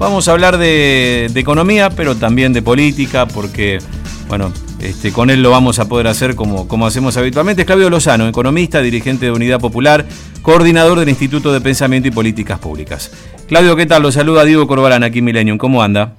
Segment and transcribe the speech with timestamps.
[0.00, 3.78] Vamos a hablar de, de, economía, pero también de política, porque,
[4.28, 7.62] bueno, este, con él lo vamos a poder hacer como, como hacemos habitualmente.
[7.62, 10.04] Es Claudio Lozano, economista, dirigente de Unidad Popular,
[10.40, 13.10] coordinador del Instituto de Pensamiento y Políticas Públicas.
[13.48, 14.02] Claudio, ¿qué tal?
[14.02, 15.58] Lo saluda Diego Corbalán aquí en Millennium.
[15.58, 16.14] ¿Cómo anda?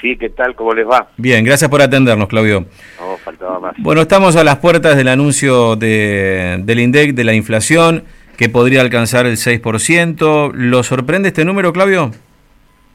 [0.00, 0.56] Sí, ¿qué tal?
[0.56, 1.06] ¿Cómo les va?
[1.16, 2.66] Bien, gracias por atendernos, Claudio.
[2.98, 3.76] No, faltaba más.
[3.78, 8.02] Bueno, estamos a las puertas del anuncio de, del INDEC de la inflación,
[8.36, 10.50] que podría alcanzar el 6%.
[10.54, 12.10] ¿Lo sorprende este número, Claudio?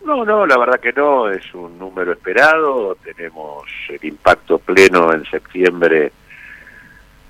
[0.07, 5.25] No, no, la verdad que no, es un número esperado, tenemos el impacto pleno en
[5.25, 6.13] septiembre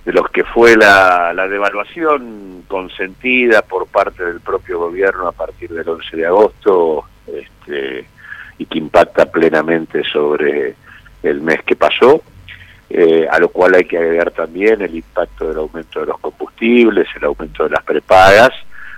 [0.05, 5.71] de los que fue la, la devaluación consentida por parte del propio gobierno a partir
[5.71, 8.05] del 11 de agosto este,
[8.59, 10.75] y que impacta plenamente sobre
[11.23, 12.21] el mes que pasó,
[12.91, 17.07] eh, a lo cual hay que agregar también el impacto del aumento de los combustibles,
[17.15, 18.53] el aumento de las prepagas,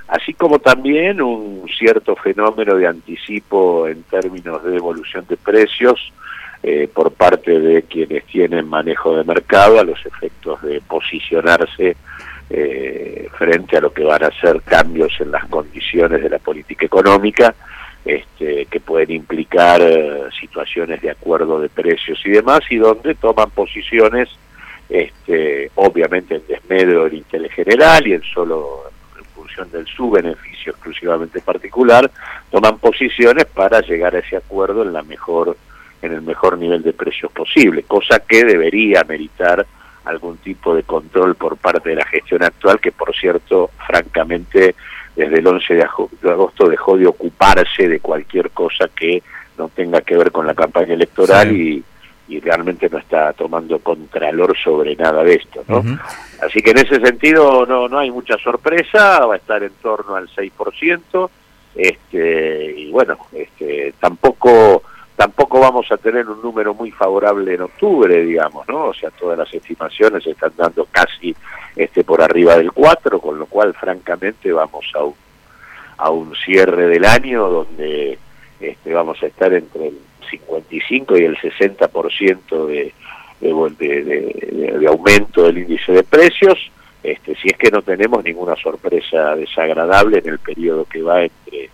[0.09, 6.11] así como también un cierto fenómeno de anticipo en términos de evolución de precios
[6.63, 11.95] eh, por parte de quienes tienen manejo de mercado a los efectos de posicionarse
[12.49, 16.87] eh, frente a lo que van a ser cambios en las condiciones de la política
[16.87, 17.53] económica,
[18.03, 23.51] este, que pueden implicar eh, situaciones de acuerdo de precios y demás, y donde toman
[23.51, 24.29] posiciones,
[24.89, 28.89] este, obviamente en desmedro del interés general y en solo
[29.71, 32.09] del su beneficio exclusivamente particular,
[32.49, 35.57] toman posiciones para llegar a ese acuerdo en la mejor
[36.01, 39.65] en el mejor nivel de precios posible, cosa que debería meritar
[40.05, 44.75] algún tipo de control por parte de la gestión actual, que por cierto, francamente,
[45.15, 49.21] desde el 11 de agosto dejó de ocuparse de cualquier cosa que
[49.57, 51.83] no tenga que ver con la campaña electoral y
[52.29, 55.83] y realmente no está tomando contralor sobre nada de esto, ¿no?
[56.41, 60.15] Así que en ese sentido no no hay mucha sorpresa, va a estar en torno
[60.15, 61.29] al 6%,
[61.75, 64.83] este y bueno, este tampoco
[65.15, 68.85] tampoco vamos a tener un número muy favorable en octubre, digamos, ¿no?
[68.85, 71.35] O sea, todas las estimaciones están dando casi
[71.75, 75.15] este por arriba del 4, con lo cual francamente vamos a un
[75.97, 78.17] a un cierre del año donde
[78.59, 79.97] este vamos a estar entre el
[80.29, 82.93] 55 y el 60% de,
[83.41, 86.71] de, de, de, aumento del índice de precios,
[87.03, 91.69] este, si es que no tenemos ninguna sorpresa desagradable en el periodo que va entre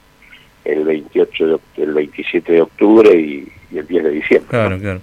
[0.65, 4.49] el 28 de, el 27 de octubre y, el 10 de diciembre.
[4.49, 5.01] Claro, claro.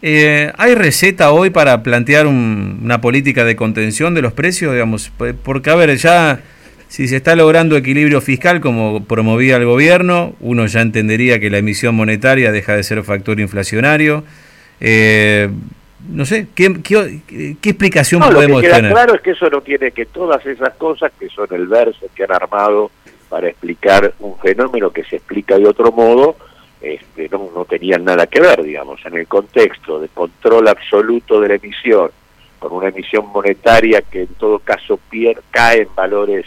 [0.00, 4.72] Eh, ¿Hay receta hoy para plantear una política de contención de los precios?
[4.72, 5.10] digamos
[5.42, 6.42] Porque, a ver, ya
[6.94, 11.58] si se está logrando equilibrio fiscal como promovía el gobierno, uno ya entendería que la
[11.58, 14.22] emisión monetaria deja de ser factor inflacionario.
[14.78, 15.50] Eh,
[16.08, 18.92] no sé, ¿qué, qué, explicación podemos lo que queda tener?
[18.92, 22.22] Claro es que eso no tiene que todas esas cosas que son el verso que
[22.22, 22.92] han armado
[23.28, 26.36] para explicar un fenómeno que se explica de otro modo,
[26.80, 31.48] este, no, no tenían nada que ver, digamos, en el contexto de control absoluto de
[31.48, 32.12] la emisión,
[32.60, 36.46] con una emisión monetaria que en todo caso pier, cae en valores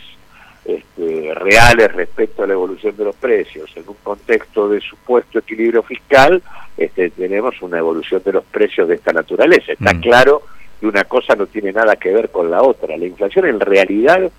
[0.67, 3.71] este, reales respecto a la evolución de los precios.
[3.77, 6.43] En un contexto de supuesto equilibrio fiscal,
[6.77, 9.71] este, tenemos una evolución de los precios de esta naturaleza.
[9.71, 10.01] Está mm.
[10.01, 10.41] claro
[10.79, 12.97] que una cosa no tiene nada que ver con la otra.
[12.97, 14.29] La inflación en realidad,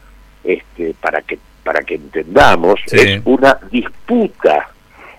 [0.44, 4.71] este, para que para que entendamos, es una disputa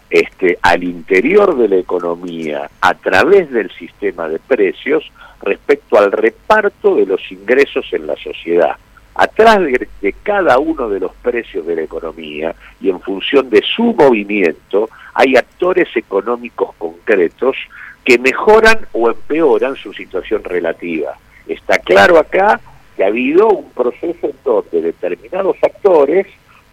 [0.09, 5.11] este, al interior de la economía a través del sistema de precios
[5.43, 8.77] respecto al reparto de los ingresos en la sociedad
[9.19, 13.93] atrás de, cada uno de los precios de la economía y en función de su
[13.93, 17.57] movimiento hay actores económicos concretos
[18.05, 21.17] que mejoran o empeoran su situación relativa.
[21.47, 22.61] Está claro acá
[22.95, 26.25] que ha habido un proceso en donde determinados actores,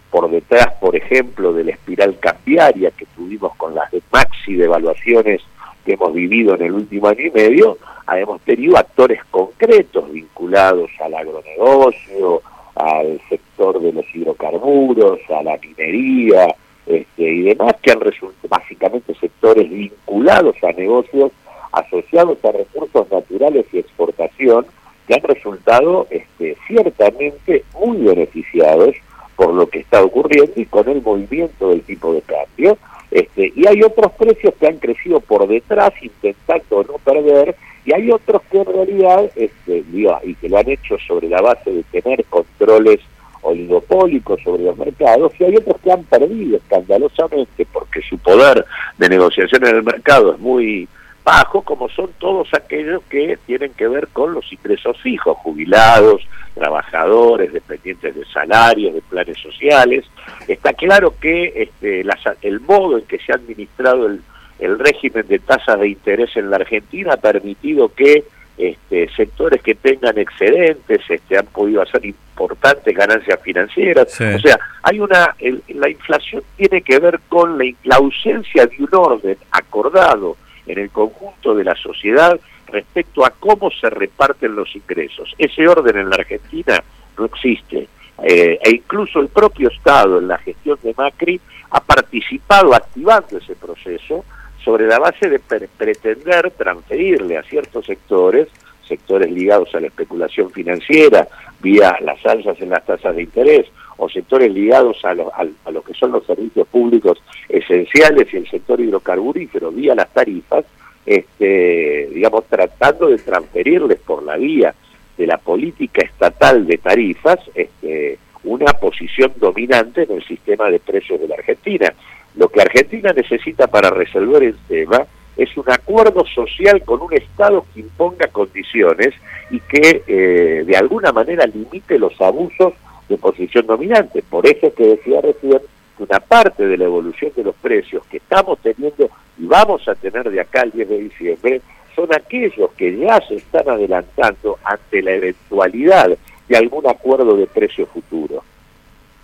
[0.09, 5.43] por detrás, por ejemplo, de la espiral cambiaria que tuvimos con las de maxi devaluaciones
[5.87, 7.79] que hemos vivido en el último año y medio,
[8.13, 12.43] hemos tenido actores concretos vinculados al agronegocio,
[12.75, 16.55] al sector de los hidrocarburos, a la minería
[16.87, 21.31] este, y demás, que han resultado básicamente sectores vinculados a negocios
[21.71, 24.67] asociados a recursos naturales y exportación,
[25.07, 28.97] que han resultado este, ciertamente muy beneficiados
[29.37, 32.77] por lo que está ocurriendo y con el movimiento del tipo de cambio.
[33.17, 38.11] Este, y hay otros precios que han crecido por detrás intentando no perder y hay
[38.11, 42.23] otros que en realidad este, y que lo han hecho sobre la base de tener
[42.27, 43.01] controles
[43.41, 48.67] oligopólicos sobre los mercados y hay otros que han perdido escandalosamente porque su poder
[48.99, 50.87] de negociación en el mercado es muy
[51.27, 56.23] bajo como son todos aquellos que tienen que ver con los ingresos fijos, jubilados,
[56.55, 60.05] trabajadores, dependientes de salarios, de planes sociales.
[60.47, 62.05] Está claro que este,
[62.43, 64.23] el modo en que se ha administrado el,
[64.61, 68.23] el régimen de tasas de interés en la Argentina ha permitido que
[68.57, 74.21] este, sectores que tengan excedentes este, han podido hacer importantes ganancias financieras.
[74.21, 75.35] O sea, hay una
[75.71, 80.37] la inflación tiene que ver con la, ausencia de un orden acordado
[80.67, 85.35] en el conjunto de la sociedad respecto a cómo se reparten los ingresos.
[85.39, 86.83] Ese orden en la Argentina
[87.19, 87.89] no existe.
[88.23, 91.41] Eh, e incluso el propio Estado en la gestión de Macri
[91.71, 94.25] ha participado activando ese proceso
[94.65, 98.49] sobre la base de pretender transferirle a ciertos sectores,
[98.89, 101.29] sectores ligados a la especulación financiera,
[101.61, 103.67] vía las alzas en las tasas de interés,
[103.99, 108.49] o sectores ligados a lo, a, lo que son los servicios públicos esenciales y el
[108.49, 110.65] sector hidrocarburífero, vía las tarifas,
[111.05, 114.75] este, digamos, tratando de transferirles por la vía
[115.17, 121.21] de la política estatal de tarifas este, una posición dominante en el sistema de precios
[121.21, 121.93] de la Argentina.
[122.37, 125.07] Lo que Argentina necesita para resolver el tema
[125.37, 129.15] es un acuerdo social con un Estado que imponga condiciones
[129.51, 132.73] y que eh, de alguna manera limite los abusos
[133.09, 134.23] de posición dominante.
[134.29, 135.59] Por eso que decía recién
[135.97, 139.09] que una parte de la evolución de los precios que estamos teniendo
[139.39, 141.61] y vamos a tener de acá al 10 de diciembre
[141.95, 146.11] son aquellos que ya se están adelantando ante la eventualidad
[146.49, 148.45] de algún acuerdo de precio futuro.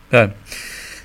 [0.08, 0.32] Claro.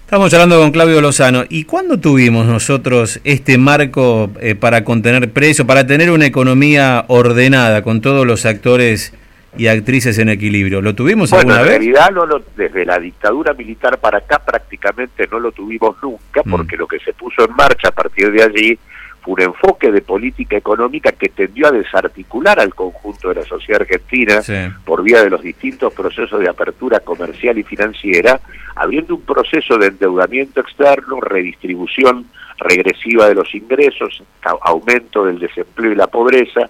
[0.08, 1.44] Estamos hablando con Claudio Lozano.
[1.50, 7.82] ¿Y cuándo tuvimos nosotros este marco eh, para contener precios, para tener una economía ordenada
[7.82, 9.14] con todos los actores
[9.58, 10.82] y actrices en equilibrio?
[10.82, 11.76] ¿Lo tuvimos alguna vez?
[11.76, 16.42] En realidad, no lo, desde la dictadura militar para acá prácticamente no lo tuvimos nunca,
[16.44, 16.50] mm.
[16.50, 18.80] porque lo que se puso en marcha a partir de allí
[19.28, 24.42] un enfoque de política económica que tendió a desarticular al conjunto de la sociedad argentina
[24.86, 28.40] por vía de los distintos procesos de apertura comercial y financiera,
[28.76, 32.26] habiendo un proceso de endeudamiento externo, redistribución
[32.58, 34.24] regresiva de los ingresos,
[34.62, 36.70] aumento del desempleo y la pobreza,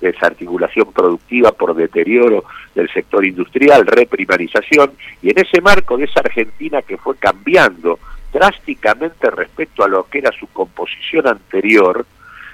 [0.00, 2.44] desarticulación productiva por deterioro
[2.74, 4.92] del sector industrial, reprimarización,
[5.22, 8.00] y en ese marco de esa Argentina que fue cambiando
[8.32, 12.04] drásticamente respecto a lo que era su composición anterior,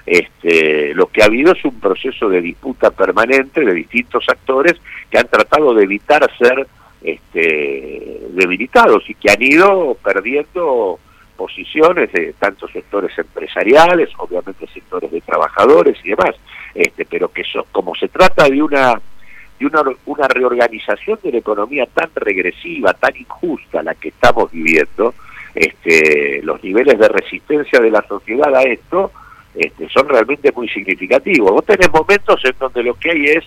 [0.05, 4.75] este, lo que ha habido es un proceso de disputa permanente de distintos actores
[5.11, 6.67] que han tratado de evitar ser
[7.03, 10.99] este, debilitados y que han ido perdiendo
[11.37, 16.37] posiciones de tantos sectores empresariales, obviamente sectores de trabajadores y demás,
[16.75, 19.01] este, pero que como se trata de una
[19.59, 25.15] de una, una reorganización de la economía tan regresiva, tan injusta la que estamos viviendo,
[25.55, 29.11] este, los niveles de resistencia de la sociedad a esto
[29.55, 31.51] este, son realmente muy significativos.
[31.51, 33.45] Vos tenés momentos en donde lo que hay es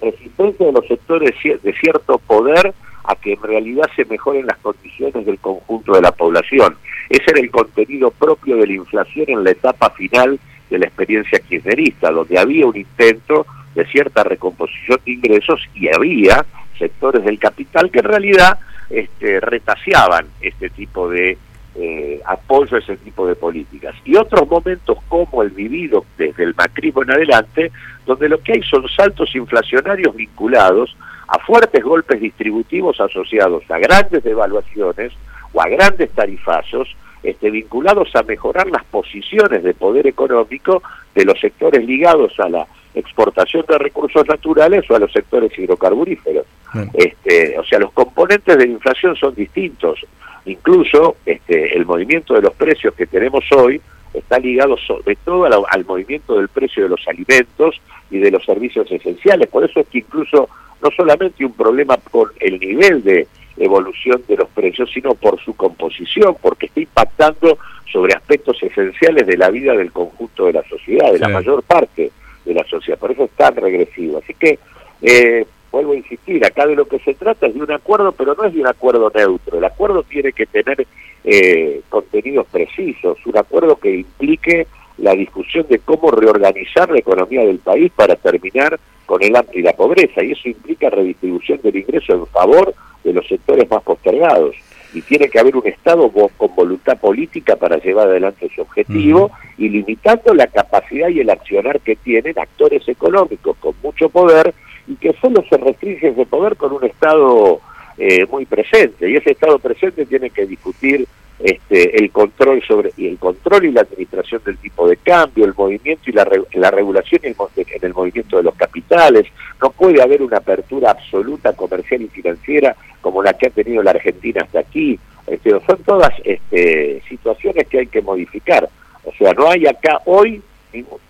[0.00, 2.74] resistencia de los sectores de cierto poder
[3.04, 6.76] a que en realidad se mejoren las condiciones del conjunto de la población.
[7.08, 10.38] Ese era el contenido propio de la inflación en la etapa final
[10.68, 16.44] de la experiencia kirchnerista, donde había un intento de cierta recomposición de ingresos y había
[16.78, 18.58] sectores del capital que en realidad
[18.90, 21.38] este, retaseaban este tipo de
[21.78, 23.94] eh, apoyo a ese tipo de políticas.
[24.04, 27.70] Y otros momentos como el vivido desde el macrismo en adelante,
[28.06, 30.96] donde lo que hay son saltos inflacionarios vinculados
[31.28, 35.12] a fuertes golpes distributivos asociados a grandes devaluaciones
[35.52, 36.88] o a grandes tarifazos,
[37.22, 40.82] este, vinculados a mejorar las posiciones de poder económico
[41.14, 42.66] de los sectores ligados a la
[42.96, 46.46] exportación de recursos naturales o a los sectores hidrocarburíferos.
[46.94, 50.00] Este, o sea, los componentes de la inflación son distintos.
[50.46, 53.80] Incluso este, el movimiento de los precios que tenemos hoy
[54.14, 58.90] está ligado sobre todo al, movimiento del precio de los alimentos y de los servicios
[58.90, 59.48] esenciales.
[59.48, 60.48] Por eso es que incluso
[60.82, 63.26] no solamente un problema con el nivel de
[63.58, 67.58] evolución de los precios, sino por su composición, porque está impactando
[67.90, 72.10] sobre aspectos esenciales de la vida del conjunto de la sociedad, de la mayor parte
[72.46, 72.98] de la sociedad.
[72.98, 74.18] Por eso es tan regresivo.
[74.18, 74.58] Así que,
[75.02, 78.34] eh, vuelvo a insistir, acá de lo que se trata es de un acuerdo, pero
[78.34, 79.58] no es de un acuerdo neutro.
[79.58, 80.86] El acuerdo tiene que tener
[81.24, 84.66] eh, contenidos precisos, un acuerdo que implique
[84.98, 89.62] la discusión de cómo reorganizar la economía del país para terminar con el hambre y
[89.62, 92.74] la pobreza, y eso implica redistribución del ingreso en favor
[93.04, 94.56] de los sectores más postergados
[94.96, 99.68] y tiene que haber un Estado con voluntad política para llevar adelante ese objetivo y
[99.68, 104.54] limitando la capacidad y el accionar que tienen actores económicos con mucho poder
[104.88, 107.60] y que solo se restringe ese poder con un Estado
[107.98, 109.10] eh, muy presente.
[109.10, 111.06] Y ese Estado presente tiene que discutir
[111.38, 115.52] este, el control sobre y el control y la administración del tipo de cambio, el
[115.54, 117.36] movimiento y la, la regulación en
[117.82, 119.26] el, movimiento de los capitales.
[119.60, 123.92] No puede haber una apertura absoluta comercial y financiera como la que ha tenido la
[123.92, 124.98] Argentina hasta aquí.
[125.26, 128.68] Este, son todas este, situaciones que hay que modificar.
[129.04, 130.42] O sea, no hay acá hoy,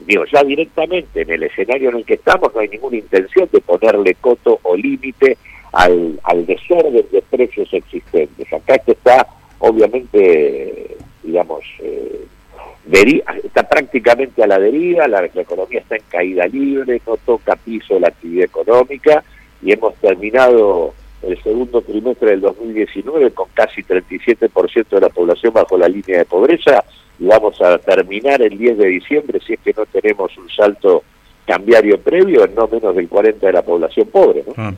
[0.01, 3.61] digo, ya directamente en el escenario en el que estamos, no hay ninguna intención de
[3.61, 5.37] ponerle coto o límite
[5.73, 8.53] al, al desorden de precios existentes.
[8.53, 9.27] Acá está
[9.59, 12.27] obviamente, digamos, eh,
[13.45, 18.09] está prácticamente a la deriva, la, economía está en caída libre, no toca piso la
[18.09, 19.25] actividad económica
[19.63, 25.77] y hemos terminado el segundo trimestre del 2019 con casi 37% de la población bajo
[25.77, 26.85] la línea de pobreza
[27.19, 31.03] y vamos a terminar el 10 de diciembre si es que no tenemos un salto
[31.47, 34.45] cambiario previo en no menos del 40% de la población pobre.
[34.47, 34.53] ¿no?
[34.57, 34.75] Ah.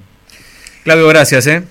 [0.84, 1.46] Claudio, gracias.
[1.46, 1.62] ¿eh?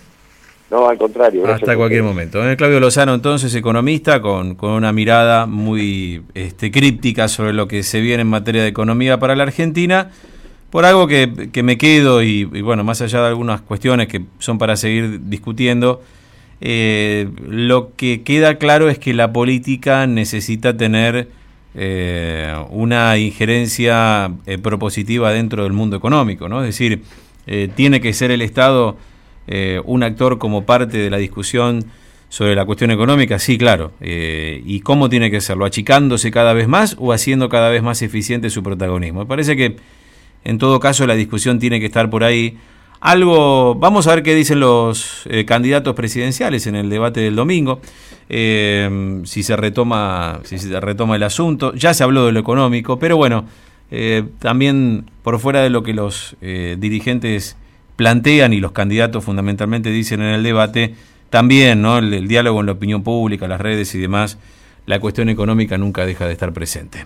[0.69, 1.47] No, al contrario.
[1.47, 2.47] Hasta cualquier momento.
[2.47, 7.83] Eh, Claudio Lozano, entonces, economista, con, con una mirada muy este, críptica sobre lo que
[7.83, 10.09] se viene en materia de economía para la Argentina,
[10.69, 14.57] por algo que, que me quedo, y, bueno, más allá de algunas cuestiones que son
[14.57, 16.01] para seguir discutiendo,
[16.59, 21.29] eh, lo que queda claro es que la política necesita tener
[21.75, 24.31] eh, una injerencia
[24.61, 26.61] propositiva dentro del mundo económico, ¿no?
[26.61, 27.03] Es decir,
[27.75, 28.97] tiene que ser el Estado
[29.47, 31.85] eh, un actor como parte de la discusión
[32.29, 33.93] sobre la cuestión económica, sí, claro.
[34.01, 35.65] Eh, ¿Y cómo tiene que serlo?
[35.65, 39.21] ¿Achicándose cada vez más o haciendo cada vez más eficiente su protagonismo?
[39.21, 39.77] Me parece que
[40.43, 42.57] en todo caso la discusión tiene que estar por ahí.
[42.99, 47.79] Algo, vamos a ver qué dicen los eh, candidatos presidenciales en el debate del domingo,
[48.27, 51.73] si se retoma, si se retoma el asunto.
[51.75, 53.45] Ya se habló de lo económico, pero bueno,
[54.39, 57.55] también por fuera de lo que los dirigentes
[57.97, 60.95] plantean y los candidatos fundamentalmente dicen en el debate,
[61.29, 61.97] también ¿no?
[61.97, 64.37] el, diálogo en la opinión pública, las redes y demás,
[64.85, 67.05] la cuestión económica nunca deja de estar presente.